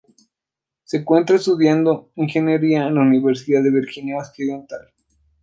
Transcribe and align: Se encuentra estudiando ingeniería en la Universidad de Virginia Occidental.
Se 0.83 0.97
encuentra 0.97 1.35
estudiando 1.35 2.09
ingeniería 2.15 2.87
en 2.87 2.95
la 2.95 3.01
Universidad 3.01 3.61
de 3.61 3.69
Virginia 3.69 4.17
Occidental. 4.17 4.91